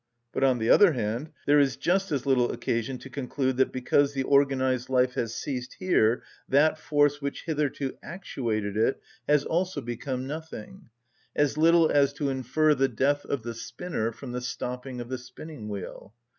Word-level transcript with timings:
But, 0.33 0.43
on 0.43 0.57
the 0.57 0.71
other 0.71 0.93
hand, 0.93 1.29
there 1.45 1.59
is 1.59 1.77
just 1.77 2.11
as 2.11 2.25
little 2.25 2.51
occasion 2.51 2.97
to 2.97 3.09
conclude 3.11 3.57
that 3.57 3.71
because 3.71 4.13
the 4.13 4.23
organised 4.23 4.89
life 4.89 5.13
has 5.13 5.35
ceased 5.35 5.75
here 5.77 6.23
that 6.49 6.79
force 6.79 7.21
which 7.21 7.43
hitherto 7.43 7.95
actuated 8.01 8.75
it 8.75 8.99
has 9.27 9.45
also 9.45 9.79
become 9.79 10.25
nothing; 10.25 10.89
as 11.35 11.55
little 11.55 11.87
as 11.91 12.13
to 12.13 12.29
infer 12.29 12.73
the 12.73 12.87
death 12.89 13.25
of 13.25 13.43
the 13.43 13.53
spinner 13.53 14.11
from 14.11 14.31
the 14.31 14.41
stopping 14.41 14.99
of 14.99 15.07
the 15.09 15.17
spinning‐wheel. 15.17 16.11